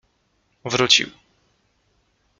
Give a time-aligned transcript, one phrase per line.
[0.65, 1.11] Wrócił.